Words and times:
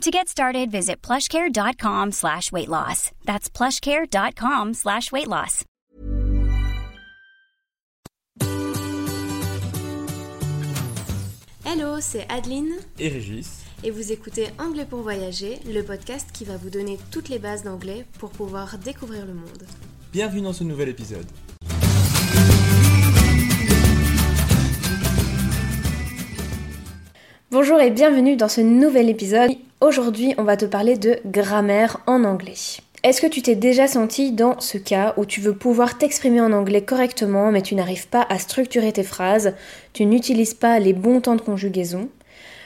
To 0.00 0.10
get 0.10 0.28
started, 0.28 0.70
visit 0.70 1.00
plushcare.com 1.02 2.12
slash 2.12 2.52
weight 2.52 2.68
loss. 2.68 3.10
That's 3.24 3.48
plushcare.com 3.48 4.74
slash 4.74 5.10
weight 5.12 5.28
loss. 5.28 5.64
Hello, 11.64 11.98
c'est 12.00 12.26
Adeline 12.30 12.74
et 12.98 13.08
Régis. 13.08 13.62
et 13.82 13.90
vous 13.90 14.12
écoutez 14.12 14.48
Anglais 14.58 14.86
pour 14.88 15.00
voyager, 15.00 15.58
le 15.66 15.82
podcast 15.82 16.28
qui 16.32 16.44
va 16.44 16.56
vous 16.56 16.70
donner 16.70 16.98
toutes 17.10 17.28
les 17.28 17.38
bases 17.38 17.64
d'anglais 17.64 18.04
pour 18.18 18.30
pouvoir 18.30 18.78
découvrir 18.78 19.26
le 19.26 19.34
monde. 19.34 19.64
Bienvenue 20.12 20.42
dans 20.42 20.52
ce 20.52 20.64
nouvel 20.64 20.88
épisode. 20.88 21.26
Bonjour 27.54 27.80
et 27.80 27.92
bienvenue 27.92 28.34
dans 28.34 28.48
ce 28.48 28.60
nouvel 28.60 29.08
épisode. 29.08 29.52
Aujourd'hui, 29.80 30.34
on 30.38 30.42
va 30.42 30.56
te 30.56 30.64
parler 30.64 30.96
de 30.96 31.20
grammaire 31.24 32.00
en 32.08 32.24
anglais. 32.24 32.56
Est-ce 33.04 33.20
que 33.20 33.28
tu 33.28 33.42
t'es 33.42 33.54
déjà 33.54 33.86
senti 33.86 34.32
dans 34.32 34.58
ce 34.58 34.76
cas 34.76 35.14
où 35.16 35.24
tu 35.24 35.40
veux 35.40 35.54
pouvoir 35.54 35.96
t'exprimer 35.96 36.40
en 36.40 36.50
anglais 36.50 36.82
correctement 36.82 37.52
mais 37.52 37.62
tu 37.62 37.76
n'arrives 37.76 38.08
pas 38.08 38.26
à 38.28 38.40
structurer 38.40 38.90
tes 38.90 39.04
phrases, 39.04 39.54
tu 39.92 40.04
n'utilises 40.04 40.54
pas 40.54 40.80
les 40.80 40.94
bons 40.94 41.20
temps 41.20 41.36
de 41.36 41.42
conjugaison? 41.42 42.08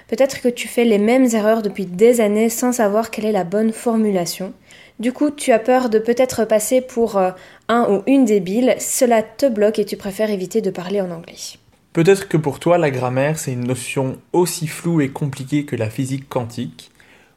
Peut-être 0.07 0.41
que 0.41 0.49
tu 0.49 0.69
fais 0.69 0.85
les 0.85 0.97
mêmes 0.97 1.29
erreurs 1.35 1.61
depuis 1.61 1.85
des 1.85 2.23
années 2.23 2.49
sans 2.49 2.73
savoir 2.73 3.11
quelle 3.11 3.27
est 3.27 3.33
la 3.33 3.45
bonne 3.45 3.73
formulation. 3.73 4.55
Du 5.01 5.13
coup, 5.13 5.31
tu 5.31 5.53
as 5.53 5.59
peur 5.59 5.91
de 5.91 5.99
peut-être 5.99 6.47
passer 6.47 6.81
pour 6.81 7.19
euh, 7.19 7.33
un 7.69 7.87
ou 7.93 8.03
une 8.07 8.25
débile, 8.25 8.75
cela 8.79 9.23
te 9.23 9.45
bloque 9.45 9.81
et 9.81 9.85
tu 9.85 9.99
préfères 9.99 10.31
éviter 10.31 10.63
de 10.63 10.71
parler 10.71 11.03
en 11.03 11.11
anglais. 11.11 11.59
Peut-être 11.99 12.29
que 12.29 12.37
pour 12.37 12.61
toi, 12.61 12.79
la 12.79 12.93
grammaire, 12.93 13.41
c'est 13.41 13.51
une 13.51 13.67
notion 13.67 14.19
aussi 14.33 14.69
floue 14.69 15.01
et 15.01 15.09
compliquée 15.09 15.65
que 15.65 15.75
la 15.75 15.91
physique 15.91 16.29
quantique. 16.29 16.93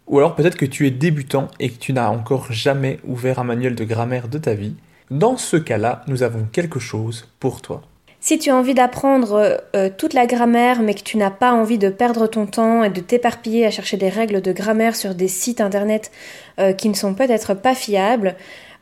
Ou 0.05 0.19
alors 0.19 0.35
peut-être 0.35 0.55
que 0.55 0.67
tu 0.67 0.85
es 0.85 0.91
débutant 0.91 1.47
et 1.59 1.71
que 1.71 1.79
tu 1.79 1.93
n'as 1.93 2.09
encore 2.09 2.51
jamais 2.51 2.99
ouvert 3.03 3.39
un 3.39 3.43
manuel 3.43 3.73
de 3.73 3.83
grammaire 3.83 4.27
de 4.27 4.37
ta 4.37 4.53
vie. 4.53 4.75
Dans 5.09 5.35
ce 5.35 5.57
cas-là, 5.57 6.03
nous 6.05 6.21
avons 6.21 6.45
quelque 6.51 6.79
chose 6.79 7.27
pour 7.39 7.63
toi. 7.63 7.81
Si 8.19 8.37
tu 8.37 8.51
as 8.51 8.55
envie 8.55 8.75
d'apprendre 8.75 9.63
euh, 9.75 9.89
toute 9.97 10.13
la 10.13 10.27
grammaire 10.27 10.83
mais 10.83 10.93
que 10.93 11.01
tu 11.01 11.17
n'as 11.17 11.31
pas 11.31 11.53
envie 11.53 11.79
de 11.79 11.89
perdre 11.89 12.27
ton 12.27 12.45
temps 12.45 12.83
et 12.83 12.91
de 12.91 13.01
t'éparpiller 13.01 13.65
à 13.65 13.71
chercher 13.71 13.97
des 13.97 14.09
règles 14.09 14.43
de 14.43 14.51
grammaire 14.51 14.95
sur 14.95 15.15
des 15.15 15.27
sites 15.27 15.59
internet 15.59 16.11
euh, 16.59 16.71
qui 16.71 16.87
ne 16.87 16.93
sont 16.93 17.15
peut-être 17.15 17.55
pas 17.55 17.73
fiables, 17.73 18.35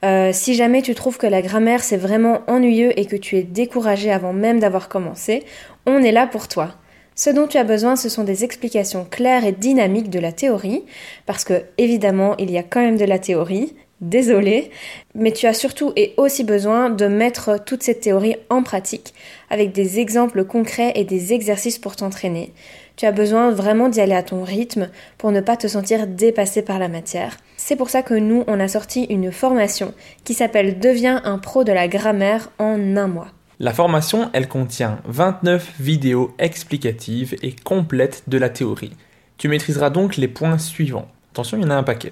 euh, 0.05 0.31
si 0.31 0.55
jamais 0.55 0.81
tu 0.81 0.95
trouves 0.95 1.17
que 1.17 1.27
la 1.27 1.41
grammaire 1.41 1.83
c'est 1.83 1.97
vraiment 1.97 2.41
ennuyeux 2.47 2.97
et 2.97 3.05
que 3.05 3.15
tu 3.15 3.37
es 3.37 3.43
découragé 3.43 4.11
avant 4.11 4.33
même 4.33 4.59
d'avoir 4.59 4.89
commencé, 4.89 5.43
on 5.85 6.01
est 6.01 6.11
là 6.11 6.27
pour 6.27 6.47
toi. 6.47 6.75
Ce 7.15 7.29
dont 7.29 7.47
tu 7.47 7.57
as 7.57 7.65
besoin, 7.65 7.97
ce 7.97 8.07
sont 8.07 8.23
des 8.23 8.45
explications 8.45 9.05
claires 9.09 9.43
et 9.43 9.51
dynamiques 9.51 10.09
de 10.09 10.19
la 10.19 10.31
théorie, 10.31 10.85
parce 11.25 11.43
que 11.43 11.63
évidemment, 11.77 12.37
il 12.37 12.49
y 12.49 12.57
a 12.57 12.63
quand 12.63 12.79
même 12.79 12.95
de 12.95 13.03
la 13.03 13.19
théorie, 13.19 13.75
désolé, 13.99 14.71
mais 15.15 15.33
tu 15.33 15.45
as 15.45 15.53
surtout 15.53 15.91
et 15.97 16.13
aussi 16.15 16.45
besoin 16.45 16.89
de 16.89 17.07
mettre 17.07 17.61
toute 17.61 17.83
cette 17.83 17.99
théorie 17.99 18.37
en 18.49 18.63
pratique, 18.63 19.13
avec 19.49 19.73
des 19.73 19.99
exemples 19.99 20.45
concrets 20.45 20.93
et 20.95 21.03
des 21.03 21.33
exercices 21.33 21.77
pour 21.77 21.97
t'entraîner. 21.97 22.53
Tu 22.99 23.05
as 23.05 23.13
besoin 23.13 23.49
vraiment 23.51 23.87
d'y 23.87 24.01
aller 24.01 24.13
à 24.13 24.23
ton 24.23 24.43
rythme 24.43 24.89
pour 25.17 25.31
ne 25.31 25.39
pas 25.39 25.55
te 25.55 25.67
sentir 25.67 26.05
dépassé 26.05 26.61
par 26.61 26.79
la 26.79 26.89
matière. 26.89 27.37
C'est 27.55 27.77
pour 27.77 27.89
ça 27.89 28.01
que 28.01 28.13
nous, 28.13 28.43
on 28.47 28.59
a 28.59 28.67
sorti 28.67 29.05
une 29.05 29.31
formation 29.31 29.93
qui 30.25 30.33
s'appelle 30.33 30.79
Deviens 30.79 31.21
un 31.23 31.37
pro 31.37 31.63
de 31.63 31.71
la 31.71 31.87
grammaire 31.87 32.51
en 32.59 32.97
un 32.97 33.07
mois. 33.07 33.29
La 33.57 33.71
formation, 33.71 34.29
elle 34.33 34.49
contient 34.49 34.99
29 35.05 35.75
vidéos 35.79 36.35
explicatives 36.39 37.37
et 37.41 37.53
complètes 37.53 38.23
de 38.27 38.37
la 38.37 38.49
théorie. 38.49 38.97
Tu 39.37 39.47
maîtriseras 39.47 39.91
donc 39.91 40.17
les 40.17 40.27
points 40.27 40.57
suivants. 40.57 41.07
Attention, 41.31 41.57
il 41.57 41.63
y 41.63 41.65
en 41.67 41.69
a 41.69 41.75
un 41.75 41.83
paquet. 41.83 42.11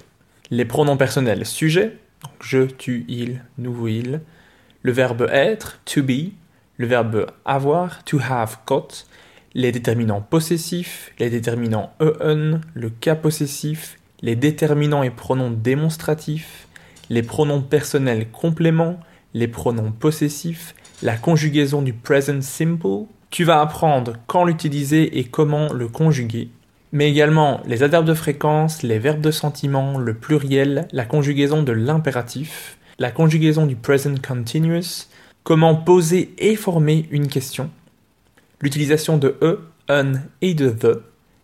Les 0.50 0.64
pronoms 0.64 0.96
personnels 0.96 1.44
sujet, 1.44 1.98
je, 2.40 2.62
tu, 2.62 3.04
il, 3.08 3.42
nous, 3.58 3.88
il. 3.88 4.22
Le 4.80 4.92
verbe 4.92 5.28
être, 5.30 5.80
to 5.84 6.02
be. 6.02 6.32
Le 6.78 6.86
verbe 6.86 7.26
avoir, 7.44 8.04
to 8.04 8.18
have 8.20 8.56
got. 8.66 9.04
Les 9.54 9.72
déterminants 9.72 10.20
possessifs, 10.20 11.10
les 11.18 11.30
déterminants 11.30 11.92
en, 12.00 12.60
le 12.74 12.90
cas 12.90 13.14
possessif, 13.14 13.98
les 14.20 14.36
déterminants 14.36 15.02
et 15.02 15.10
pronoms 15.10 15.50
démonstratifs, 15.50 16.68
les 17.08 17.22
pronoms 17.22 17.62
personnels 17.62 18.28
compléments, 18.30 19.00
les 19.32 19.48
pronoms 19.48 19.92
possessifs, 19.92 20.74
la 21.02 21.16
conjugaison 21.16 21.80
du 21.80 21.92
present 21.92 22.42
simple. 22.42 23.06
Tu 23.30 23.44
vas 23.44 23.60
apprendre 23.60 24.14
quand 24.26 24.44
l'utiliser 24.44 25.18
et 25.18 25.24
comment 25.24 25.72
le 25.72 25.88
conjuguer. 25.88 26.50
Mais 26.92 27.10
également 27.10 27.60
les 27.66 27.82
adverbes 27.82 28.06
de 28.06 28.14
fréquence, 28.14 28.82
les 28.82 28.98
verbes 28.98 29.20
de 29.20 29.30
sentiment, 29.30 29.98
le 29.98 30.14
pluriel, 30.14 30.88
la 30.92 31.04
conjugaison 31.04 31.62
de 31.62 31.72
l'impératif, 31.72 32.78
la 32.98 33.10
conjugaison 33.10 33.66
du 33.66 33.76
present 33.76 34.20
continuous, 34.26 35.08
comment 35.42 35.74
poser 35.74 36.34
et 36.38 36.56
former 36.56 37.06
une 37.10 37.28
question, 37.28 37.70
l'utilisation 38.60 39.18
de 39.18 39.36
e, 39.42 39.60
un 39.88 40.14
et 40.40 40.54
de 40.54 40.70
the, 40.70 41.02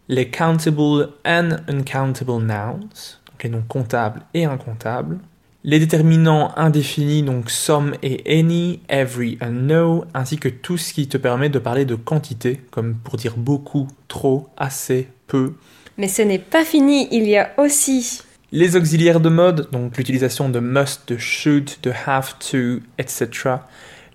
les 0.09 0.31
countable 0.31 1.11
and 1.25 1.57
uncountable 1.69 2.43
nouns, 2.43 3.19
donc 3.27 3.43
les 3.43 3.49
noms 3.49 3.65
comptables 3.67 4.23
et 4.35 4.45
incomptables, 4.45 5.19
les 5.67 5.79
déterminants 5.79 6.53
indéfinis, 6.57 7.23
donc 7.23 7.51
some 7.51 7.95
et 8.03 8.23
any, 8.39 8.81
every 8.91 9.39
and 9.41 9.51
no, 9.51 10.05
ainsi 10.13 10.37
que 10.37 10.51
tout 10.51 10.77
ce 10.77 10.93
qui 10.93 11.09
te 11.09 11.17
permet 11.17 11.49
de 11.49 11.59
parler 11.59 11.87
de 11.87 11.95
quantité, 11.95 12.61
comme 12.71 12.97
pour 12.97 13.17
dire 13.17 13.35
beaucoup, 13.39 13.89
trop, 14.07 14.49
assez, 14.59 15.09
peu. 15.27 15.55
Mais 15.97 16.09
ce 16.09 16.21
n'est 16.21 16.39
pas 16.39 16.65
fini, 16.65 17.09
il 17.13 17.27
y 17.27 17.39
a 17.39 17.53
aussi 17.57 18.21
Les 18.53 18.77
auxiliaires 18.77 19.21
de 19.21 19.31
mode, 19.31 19.71
donc 19.73 19.97
l'utilisation 19.97 20.51
de 20.51 20.61
must, 20.61 21.09
de 21.09 21.17
should, 21.17 21.71
de 21.83 21.93
have 22.07 22.35
to, 22.39 22.83
etc. 22.99 23.57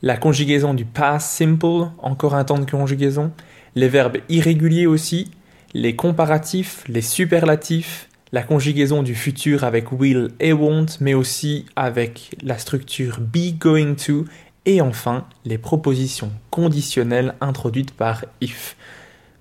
La 0.01 0.15
conjugaison 0.15 0.73
du 0.73 0.85
past 0.85 1.29
simple, 1.29 1.89
encore 1.97 2.33
un 2.33 2.45
temps 2.45 2.57
de 2.57 2.69
conjugaison. 2.69 3.31
Les 3.75 3.89
verbes 3.89 4.19
irréguliers 4.29 4.87
aussi. 4.87 5.29
Les 5.73 5.95
comparatifs, 5.95 6.83
les 6.87 7.01
superlatifs, 7.01 8.07
la 8.31 8.41
conjugaison 8.43 9.03
du 9.03 9.13
futur 9.13 9.63
avec 9.63 9.91
will 9.91 10.29
et 10.39 10.53
won't, 10.53 10.99
mais 11.01 11.13
aussi 11.13 11.65
avec 11.75 12.35
la 12.41 12.57
structure 12.57 13.19
be 13.19 13.57
going 13.59 13.95
to, 13.95 14.25
et 14.65 14.81
enfin 14.81 15.25
les 15.45 15.57
propositions 15.57 16.31
conditionnelles 16.49 17.35
introduites 17.41 17.91
par 17.91 18.23
if. 18.39 18.77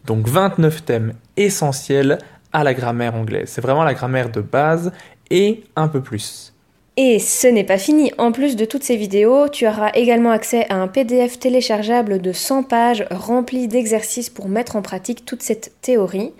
Donc 0.07 0.27
29 0.27 0.85
thèmes 0.85 1.13
essentiels 1.37 2.19
à 2.53 2.65
la 2.65 2.75
grammaire 2.75 3.15
anglaise. 3.15 3.49
C'est 3.49 3.61
vraiment 3.61 3.85
la 3.85 3.95
grammaire 3.95 4.31
de 4.31 4.41
base 4.41 4.91
et 5.31 5.63
un 5.77 5.89
peu 5.89 6.01
plus. 6.01 6.53
Et 7.01 7.21
ce 7.21 7.47
n'est 7.47 7.63
pas 7.63 7.79
fini, 7.79 8.11
en 8.19 8.33
plus 8.33 8.57
de 8.57 8.65
toutes 8.65 8.83
ces 8.83 8.97
vidéos, 8.97 9.49
tu 9.49 9.69
auras 9.69 9.93
également 9.95 10.33
accès 10.33 10.67
à 10.69 10.75
un 10.75 10.89
PDF 10.89 11.39
téléchargeable 11.39 12.21
de 12.21 12.33
100 12.33 12.65
pages 12.65 13.05
rempli 13.13 13.69
d'exercices 13.69 14.31
pour 14.31 14.49
mettre 14.49 14.75
en 14.75 14.83
pratique 14.83 15.25
toute 15.25 15.45
cette 15.45 15.71
théorie. 15.81 16.33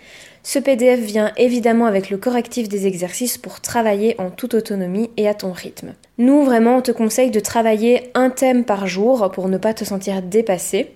Ce 0.43 0.59
PDF 0.59 0.99
vient 0.99 1.31
évidemment 1.37 1.85
avec 1.85 2.09
le 2.09 2.17
correctif 2.17 2.67
des 2.67 2.87
exercices 2.87 3.37
pour 3.37 3.61
travailler 3.61 4.19
en 4.19 4.31
toute 4.31 4.53
autonomie 4.53 5.09
et 5.15 5.29
à 5.29 5.33
ton 5.33 5.53
rythme. 5.53 5.93
Nous, 6.17 6.43
vraiment, 6.43 6.75
on 6.75 6.81
te 6.81 6.91
conseille 6.91 7.31
de 7.31 7.39
travailler 7.39 8.11
un 8.13 8.29
thème 8.29 8.65
par 8.65 8.85
jour 8.85 9.31
pour 9.31 9.47
ne 9.47 9.57
pas 9.57 9.73
te 9.73 9.85
sentir 9.85 10.21
dépassé. 10.21 10.91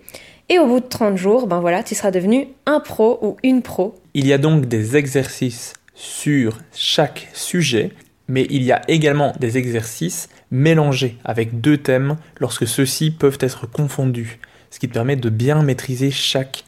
Et 0.50 0.60
au 0.60 0.68
bout 0.68 0.82
de 0.82 0.88
30 0.88 1.16
jours, 1.16 1.48
ben 1.48 1.62
voilà, 1.62 1.84
tu 1.84 1.96
seras 1.96 2.12
devenu 2.12 2.50
un 2.66 2.82
pro 2.82 3.18
ou 3.22 3.38
une 3.44 3.62
pro. 3.62 3.96
Il 4.14 4.28
y 4.28 4.34
a 4.34 4.38
donc 4.38 4.66
des 4.66 4.98
exercices 4.98 5.72
sur 5.96 6.60
chaque 6.74 7.30
sujet 7.34 7.92
mais 8.28 8.48
il 8.50 8.64
y 8.64 8.72
a 8.72 8.82
également 8.88 9.34
des 9.40 9.58
exercices 9.58 10.30
mélangés 10.52 11.18
avec 11.26 11.60
deux 11.60 11.78
thèmes 11.78 12.18
lorsque 12.40 12.68
ceux-ci 12.68 13.12
peuvent 13.12 13.38
être 13.40 13.70
confondus, 13.70 14.40
ce 14.70 14.80
qui 14.80 14.88
te 14.88 14.94
permet 14.94 15.16
de 15.16 15.30
bien 15.30 15.62
maîtriser 15.62 16.12
chaque 16.12 16.64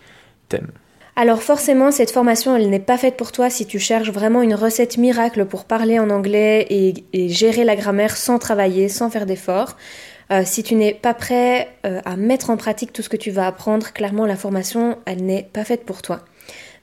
thème. 0.49 0.71
Alors 1.17 1.41
forcément, 1.41 1.91
cette 1.91 2.11
formation, 2.11 2.57
elle 2.57 2.69
n'est 2.69 2.79
pas 2.79 2.97
faite 2.97 3.15
pour 3.15 3.31
toi 3.31 3.49
si 3.49 3.65
tu 3.65 3.79
cherches 3.79 4.09
vraiment 4.09 4.41
une 4.41 4.53
recette 4.53 4.97
miracle 4.97 5.45
pour 5.45 5.63
parler 5.63 5.97
en 5.97 6.09
anglais 6.09 6.67
et, 6.69 7.29
gérer 7.29 7.63
la 7.63 7.77
grammaire 7.77 8.17
sans 8.17 8.37
travailler, 8.37 8.89
sans 8.89 9.09
faire 9.09 9.25
d'efforts. 9.25 9.77
Euh, 10.31 10.41
si 10.43 10.61
tu 10.63 10.75
n'es 10.75 10.93
pas 10.93 11.13
prêt 11.13 11.69
euh, 11.85 12.01
à 12.03 12.17
mettre 12.17 12.49
en 12.49 12.57
pratique 12.57 12.91
tout 12.91 13.01
ce 13.01 13.09
que 13.09 13.15
tu 13.15 13.31
vas 13.31 13.47
apprendre, 13.47 13.93
clairement 13.93 14.25
la 14.25 14.35
formation, 14.35 14.97
elle 15.05 15.23
n'est 15.23 15.47
pas 15.53 15.63
faite 15.63 15.85
pour 15.85 16.01
toi. 16.01 16.25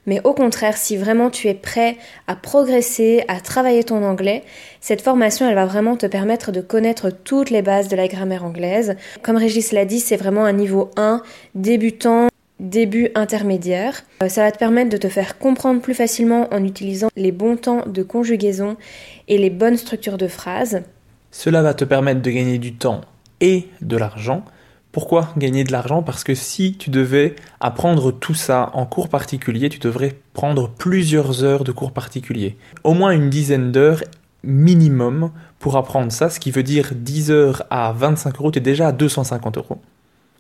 Mais 0.07 0.21
au 0.25 0.35
contraire, 0.35 0.77
si 0.77 0.97
vraiment 0.97 1.31
tu 1.31 1.49
es 1.49 1.55
prêt 1.55 1.97
à 2.27 2.35
progresser, 2.35 3.25
à 3.29 3.41
travailler 3.41 3.85
ton 3.85 4.03
anglais, 4.05 4.43
cette 4.81 5.01
formation, 5.01 5.49
elle 5.49 5.55
va 5.55 5.67
vraiment 5.67 5.97
te 5.97 6.07
permettre 6.07 6.51
de 6.51 6.61
connaître 6.61 7.11
toutes 7.11 7.51
les 7.51 7.63
bases 7.63 7.89
de 7.89 7.97
la 7.97 8.09
grammaire 8.09 8.45
anglaise. 8.45 8.97
Comme 9.23 9.37
Régis 9.37 9.73
l'a 9.73 9.85
dit, 9.85 10.01
c'est 10.01 10.17
vraiment 10.17 10.45
un 10.45 10.53
niveau 10.53 10.91
1, 10.97 11.23
débutant, 11.55 12.29
début 12.59 13.11
intermédiaire. 13.15 14.03
Euh, 14.23 14.29
ça 14.29 14.43
va 14.43 14.53
te 14.53 14.59
permettre 14.59 14.91
de 14.91 14.97
te 14.97 15.09
faire 15.09 15.39
comprendre 15.39 15.81
plus 15.81 15.95
facilement 15.95 16.49
en 16.53 16.65
utilisant 16.65 17.09
les 17.17 17.33
bons 17.33 17.57
temps 17.57 17.85
de 17.87 18.03
conjugaison 18.03 18.77
et 19.29 19.39
les 19.39 19.51
bonnes 19.51 19.77
structures 19.77 20.19
de 20.19 20.29
phrases. 20.29 20.83
Cela 21.31 21.63
va 21.63 21.75
te 21.75 21.85
permettre 21.85 22.23
de 22.23 22.31
gagner 22.31 22.59
du 22.59 22.75
temps 22.75 23.03
et 23.41 23.69
de 23.81 23.97
l'argent 23.97 24.45
pourquoi 24.93 25.31
gagner 25.39 25.65
de 25.65 25.73
l'argent? 25.73 26.03
Parce 26.03 26.23
que 26.23 26.35
si 26.35 26.75
tu 26.75 26.91
devais 26.91 27.35
apprendre 27.61 28.13
tout 28.13 28.35
ça 28.35 28.71
en 28.75 28.85
cours 28.85 29.09
particulier, 29.09 29.71
tu 29.71 29.79
devrais 29.79 30.19
prendre 30.35 30.69
plusieurs 30.69 31.43
heures 31.43 31.65
de 31.65 31.73
cours 31.73 31.93
particuliers. 31.93 32.59
Au 32.85 32.93
moins 32.93 33.11
une 33.13 33.31
dizaine 33.31 33.73
d'heures 33.73 34.05
minimum 34.45 35.31
pour 35.59 35.77
apprendre 35.77 36.13
ça, 36.13 36.29
ce 36.29 36.39
qui 36.39 36.51
veut 36.51 36.63
dire 36.63 36.91
10 36.95 37.31
heures 37.31 37.63
à 37.71 37.93
25 37.93 38.37
euros, 38.39 38.51
tu 38.51 38.59
es 38.59 38.63
déjà 38.63 38.89
à 38.89 38.93
250 38.93 39.57
euros. 39.57 39.81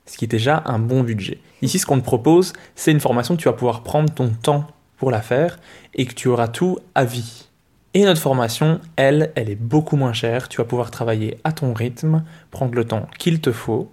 Ce 0.04 0.19
qui 0.19 0.26
est 0.26 0.28
déjà 0.28 0.62
un 0.66 0.78
bon 0.78 1.02
budget. 1.02 1.38
Ici, 1.62 1.78
ce 1.78 1.87
qu'on 1.87 1.98
te 1.98 2.05
propose, 2.05 2.52
c'est 2.75 2.90
une 2.90 3.00
formation 3.00 3.37
que 3.37 3.40
tu 3.40 3.48
vas 3.48 3.55
pouvoir 3.55 3.82
prendre 3.82 4.12
ton 4.12 4.28
temps 4.31 4.66
pour 4.98 5.10
la 5.10 5.22
faire 5.22 5.58
et 5.94 6.05
que 6.05 6.14
tu 6.14 6.28
auras 6.28 6.48
tout 6.48 6.78
à 6.94 7.05
vie. 7.05 7.46
Et 7.94 8.05
notre 8.05 8.20
formation, 8.20 8.81
elle, 8.96 9.32
elle 9.34 9.48
est 9.48 9.56
beaucoup 9.56 9.96
moins 9.96 10.12
chère. 10.12 10.48
Tu 10.48 10.58
vas 10.58 10.64
pouvoir 10.64 10.90
travailler 10.90 11.38
à 11.44 11.52
ton 11.52 11.72
rythme, 11.72 12.25
prendre 12.50 12.75
le 12.75 12.84
temps 12.84 13.06
qu'il 13.19 13.40
te 13.40 13.52
faut 13.52 13.90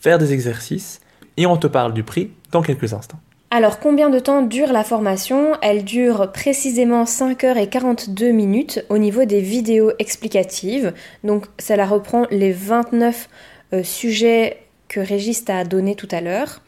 faire 0.00 0.18
des 0.18 0.32
exercices, 0.32 1.00
et 1.36 1.46
on 1.46 1.56
te 1.56 1.66
parle 1.66 1.92
du 1.92 2.02
prix 2.02 2.30
dans 2.50 2.62
quelques 2.62 2.92
instants. 2.92 3.20
Alors 3.52 3.80
combien 3.80 4.10
de 4.10 4.20
temps 4.20 4.42
dure 4.42 4.72
la 4.72 4.84
formation? 4.84 5.54
Elle 5.60 5.84
dure 5.84 6.30
précisément 6.30 7.04
5 7.04 7.42
heures 7.44 7.56
et 7.56 7.68
42 7.68 8.30
minutes 8.30 8.84
au 8.88 8.98
niveau 8.98 9.24
des 9.24 9.40
vidéos 9.40 9.90
explicatives. 9.98 10.94
Donc 11.24 11.46
ça 11.58 11.74
la 11.74 11.86
reprend 11.86 12.26
les 12.30 12.52
29 12.52 13.28
euh, 13.72 13.82
sujets 13.82 14.58
que 14.86 15.00
Régis 15.00 15.44
t'a 15.44 15.64
donné 15.64 15.96
tout 15.96 16.08
à 16.12 16.20
l'heure. 16.20 16.62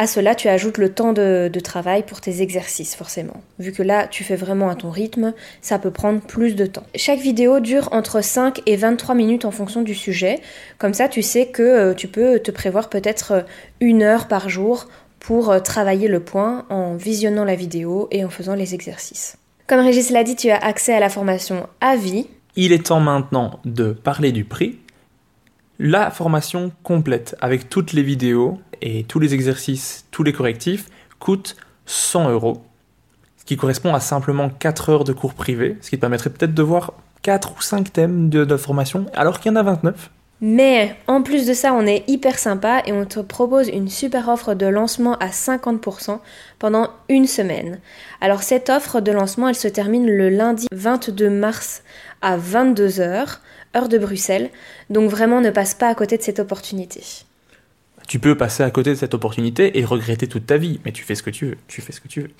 À 0.00 0.06
cela, 0.06 0.34
tu 0.34 0.48
ajoutes 0.48 0.78
le 0.78 0.94
temps 0.94 1.12
de, 1.12 1.50
travail 1.62 2.04
pour 2.06 2.22
tes 2.22 2.40
exercices, 2.40 2.94
forcément. 2.94 3.42
Vu 3.58 3.70
que 3.70 3.82
là, 3.82 4.06
tu 4.06 4.24
fais 4.24 4.34
vraiment 4.34 4.70
à 4.70 4.74
ton 4.74 4.88
rythme, 4.88 5.34
ça 5.60 5.78
peut 5.78 5.90
prendre 5.90 6.22
plus 6.22 6.56
de 6.56 6.64
temps. 6.64 6.84
Chaque 6.94 7.18
vidéo 7.18 7.60
dure 7.60 7.90
entre 7.92 8.24
5 8.24 8.62
et 8.64 8.76
23 8.76 9.14
minutes 9.14 9.44
en 9.44 9.50
fonction 9.50 9.82
du 9.82 9.94
sujet. 9.94 10.40
Comme 10.78 10.94
ça, 10.94 11.06
tu 11.06 11.20
sais 11.20 11.48
que 11.48 11.62
euh, 11.62 11.92
tu 11.92 12.08
peux 12.08 12.38
te 12.38 12.50
prévoir 12.50 12.88
peut-être 12.88 13.32
euh, 13.32 13.42
une 13.80 14.02
heure 14.02 14.26
par 14.26 14.48
jour 14.48 14.88
pour 15.18 15.50
euh, 15.50 15.60
travailler 15.60 16.08
le 16.08 16.20
point 16.20 16.64
en 16.70 16.94
visionnant 16.96 17.44
la 17.44 17.54
vidéo 17.54 18.08
et 18.10 18.24
en 18.24 18.30
faisant 18.30 18.54
les 18.54 18.74
exercices. 18.74 19.36
Comme 19.66 19.80
Régis 19.80 20.08
l'a 20.08 20.24
dit, 20.24 20.34
tu 20.34 20.48
as 20.48 20.56
accès 20.56 20.94
à 20.94 21.00
la 21.00 21.10
formation 21.10 21.68
à 21.82 21.96
vie. 21.96 22.26
Il 22.56 22.72
est 22.72 22.86
temps 22.86 23.00
maintenant 23.00 23.60
de 23.66 23.92
parler 23.92 24.32
du 24.32 24.46
prix. 24.46 24.78
La 25.78 26.10
formation 26.10 26.72
complète 26.82 27.36
avec 27.42 27.68
toutes 27.68 27.92
les 27.92 28.02
vidéos 28.02 28.58
et 28.82 29.04
tous 29.04 29.18
les 29.18 29.34
exercices, 29.34 30.06
tous 30.10 30.22
les 30.22 30.32
correctifs 30.32 30.88
coûtent 31.18 31.56
100 31.86 32.30
euros, 32.30 32.62
ce 33.36 33.44
qui 33.44 33.56
correspond 33.56 33.94
à 33.94 34.00
simplement 34.00 34.48
4 34.48 34.88
heures 34.90 35.04
de 35.04 35.12
cours 35.12 35.34
privés, 35.34 35.76
ce 35.80 35.90
qui 35.90 35.96
te 35.96 36.00
permettrait 36.00 36.30
peut-être 36.30 36.54
de 36.54 36.62
voir 36.62 36.94
4 37.22 37.56
ou 37.56 37.60
5 37.60 37.92
thèmes 37.92 38.30
de, 38.30 38.56
formation, 38.56 39.06
alors 39.14 39.40
qu'il 39.40 39.52
y 39.52 39.54
en 39.54 39.56
a 39.56 39.62
29. 39.62 40.10
Mais 40.42 40.96
en 41.06 41.20
plus 41.20 41.46
de 41.46 41.52
ça, 41.52 41.74
on 41.74 41.86
est 41.86 42.08
hyper 42.08 42.38
sympa 42.38 42.82
et 42.86 42.92
on 42.92 43.04
te 43.04 43.20
propose 43.20 43.68
une 43.68 43.90
super 43.90 44.28
offre 44.30 44.54
de 44.54 44.64
lancement 44.64 45.18
à 45.18 45.28
50% 45.28 46.18
pendant 46.58 46.88
une 47.10 47.26
semaine. 47.26 47.78
Alors 48.22 48.42
cette 48.42 48.70
offre 48.70 49.00
de 49.00 49.12
lancement, 49.12 49.48
elle 49.48 49.54
se 49.54 49.68
termine 49.68 50.06
le 50.06 50.30
lundi 50.30 50.66
22 50.72 51.28
mars 51.28 51.82
à 52.22 52.38
22h, 52.38 53.38
heure 53.76 53.88
de 53.90 53.98
Bruxelles. 53.98 54.48
Donc 54.88 55.10
vraiment 55.10 55.42
ne 55.42 55.50
passe 55.50 55.74
pas 55.74 55.88
à 55.88 55.94
côté 55.94 56.16
de 56.16 56.22
cette 56.22 56.40
opportunité. 56.40 57.02
Tu 58.10 58.18
peux 58.18 58.36
passer 58.36 58.64
à 58.64 58.70
côté 58.72 58.90
de 58.90 58.96
cette 58.96 59.14
opportunité 59.14 59.78
et 59.78 59.84
regretter 59.84 60.26
toute 60.26 60.44
ta 60.44 60.56
vie, 60.56 60.80
mais 60.84 60.90
tu 60.90 61.04
fais 61.04 61.14
ce 61.14 61.22
que 61.22 61.30
tu 61.30 61.46
veux, 61.46 61.56
tu 61.68 61.80
fais 61.80 61.92
ce 61.92 62.00
que 62.00 62.08
tu 62.08 62.22
veux. 62.22 62.30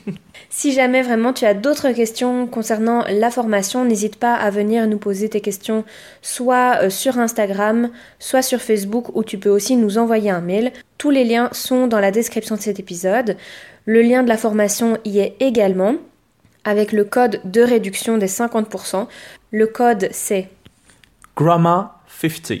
si 0.50 0.72
jamais 0.72 1.00
vraiment 1.00 1.32
tu 1.32 1.44
as 1.44 1.54
d'autres 1.54 1.92
questions 1.92 2.48
concernant 2.48 3.04
la 3.08 3.30
formation, 3.30 3.84
n'hésite 3.84 4.16
pas 4.16 4.34
à 4.34 4.50
venir 4.50 4.84
nous 4.88 4.98
poser 4.98 5.28
tes 5.28 5.40
questions 5.40 5.84
soit 6.22 6.78
euh, 6.82 6.90
sur 6.90 7.20
Instagram, 7.20 7.90
soit 8.18 8.42
sur 8.42 8.60
Facebook, 8.60 9.14
ou 9.14 9.22
tu 9.22 9.38
peux 9.38 9.48
aussi 9.48 9.76
nous 9.76 9.96
envoyer 9.96 10.28
un 10.28 10.40
mail. 10.40 10.72
Tous 10.98 11.10
les 11.10 11.22
liens 11.22 11.50
sont 11.52 11.86
dans 11.86 12.00
la 12.00 12.10
description 12.10 12.56
de 12.56 12.60
cet 12.60 12.80
épisode. 12.80 13.36
Le 13.84 14.02
lien 14.02 14.24
de 14.24 14.28
la 14.28 14.36
formation 14.36 14.98
y 15.04 15.20
est 15.20 15.36
également, 15.38 15.94
avec 16.64 16.90
le 16.90 17.04
code 17.04 17.40
de 17.44 17.60
réduction 17.60 18.18
des 18.18 18.26
50%. 18.26 19.06
Le 19.52 19.68
code 19.68 20.08
c'est 20.10 20.48
Grammar 21.36 22.02
50. 22.08 22.54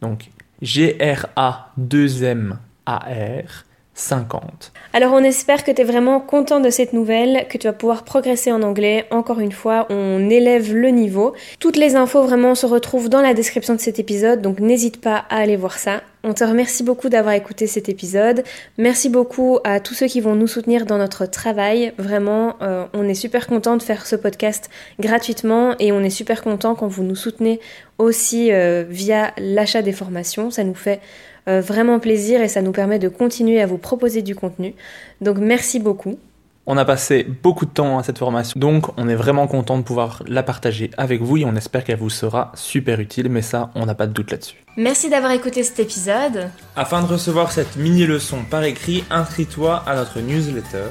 Donc 0.00 0.28
G-R-A-2-M-A-R 0.64 3.48
50. 3.94 4.72
Alors 4.92 5.12
on 5.12 5.22
espère 5.22 5.62
que 5.62 5.70
tu 5.70 5.80
es 5.80 5.84
vraiment 5.84 6.20
content 6.20 6.60
de 6.60 6.70
cette 6.70 6.92
nouvelle, 6.92 7.46
que 7.48 7.58
tu 7.58 7.68
vas 7.68 7.72
pouvoir 7.72 8.02
progresser 8.02 8.50
en 8.50 8.62
anglais. 8.62 9.06
Encore 9.10 9.40
une 9.40 9.52
fois, 9.52 9.86
on 9.88 10.28
élève 10.28 10.74
le 10.74 10.88
niveau. 10.88 11.34
Toutes 11.60 11.76
les 11.76 11.94
infos 11.94 12.22
vraiment 12.22 12.54
se 12.54 12.66
retrouvent 12.66 13.08
dans 13.08 13.22
la 13.22 13.34
description 13.34 13.74
de 13.74 13.80
cet 13.80 13.98
épisode, 13.98 14.42
donc 14.42 14.58
n'hésite 14.58 15.00
pas 15.00 15.24
à 15.30 15.36
aller 15.36 15.56
voir 15.56 15.78
ça. 15.78 16.02
On 16.26 16.32
te 16.32 16.42
remercie 16.42 16.82
beaucoup 16.82 17.10
d'avoir 17.10 17.34
écouté 17.34 17.66
cet 17.66 17.90
épisode. 17.90 18.44
Merci 18.78 19.10
beaucoup 19.10 19.58
à 19.62 19.78
tous 19.78 19.92
ceux 19.92 20.06
qui 20.06 20.22
vont 20.22 20.34
nous 20.34 20.46
soutenir 20.46 20.86
dans 20.86 20.96
notre 20.96 21.26
travail. 21.26 21.92
Vraiment, 21.98 22.56
euh, 22.62 22.86
on 22.94 23.06
est 23.06 23.14
super 23.14 23.46
content 23.46 23.76
de 23.76 23.82
faire 23.82 24.06
ce 24.06 24.16
podcast 24.16 24.70
gratuitement 24.98 25.74
et 25.78 25.92
on 25.92 26.00
est 26.00 26.08
super 26.08 26.42
content 26.42 26.74
quand 26.74 26.88
vous 26.88 27.02
nous 27.02 27.14
soutenez 27.14 27.60
aussi 27.98 28.50
euh, 28.52 28.84
via 28.88 29.34
l'achat 29.36 29.82
des 29.82 29.92
formations. 29.92 30.50
Ça 30.50 30.64
nous 30.64 30.74
fait 30.74 31.00
euh, 31.48 31.60
vraiment 31.60 31.98
plaisir 31.98 32.40
et 32.40 32.48
ça 32.48 32.62
nous 32.62 32.72
permet 32.72 32.98
de 32.98 33.08
continuer 33.08 33.60
à 33.60 33.66
vous 33.66 33.78
proposer 33.78 34.22
du 34.22 34.34
contenu. 34.34 34.74
Donc 35.20 35.38
merci 35.38 35.78
beaucoup. 35.78 36.18
On 36.66 36.78
a 36.78 36.84
passé 36.86 37.26
beaucoup 37.42 37.66
de 37.66 37.70
temps 37.70 37.98
à 37.98 38.02
cette 38.02 38.16
formation, 38.16 38.58
donc 38.58 38.86
on 38.96 39.06
est 39.06 39.14
vraiment 39.14 39.46
content 39.46 39.76
de 39.76 39.82
pouvoir 39.82 40.22
la 40.26 40.42
partager 40.42 40.90
avec 40.96 41.20
vous 41.20 41.36
et 41.36 41.44
on 41.44 41.54
espère 41.56 41.84
qu'elle 41.84 41.98
vous 41.98 42.08
sera 42.08 42.52
super 42.54 43.00
utile, 43.00 43.28
mais 43.28 43.42
ça, 43.42 43.70
on 43.74 43.84
n'a 43.84 43.94
pas 43.94 44.06
de 44.06 44.12
doute 44.12 44.30
là-dessus. 44.30 44.64
Merci 44.78 45.10
d'avoir 45.10 45.32
écouté 45.32 45.62
cet 45.62 45.78
épisode. 45.78 46.48
Afin 46.74 47.02
de 47.02 47.06
recevoir 47.06 47.52
cette 47.52 47.76
mini-leçon 47.76 48.38
par 48.50 48.64
écrit, 48.64 49.04
inscris-toi 49.10 49.82
à 49.86 49.94
notre 49.94 50.20
newsletter. 50.20 50.86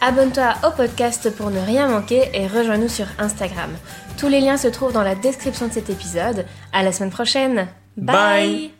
Abonne-toi 0.00 0.54
au 0.66 0.70
podcast 0.74 1.30
pour 1.36 1.50
ne 1.50 1.60
rien 1.60 1.88
manquer 1.88 2.22
et 2.32 2.46
rejoins-nous 2.46 2.88
sur 2.88 3.04
Instagram. 3.18 3.70
Tous 4.16 4.28
les 4.28 4.40
liens 4.40 4.56
se 4.56 4.68
trouvent 4.68 4.94
dans 4.94 5.02
la 5.02 5.14
description 5.14 5.68
de 5.68 5.72
cet 5.72 5.90
épisode. 5.90 6.46
À 6.72 6.82
la 6.82 6.92
semaine 6.92 7.10
prochaine. 7.10 7.68
Bye. 7.98 8.79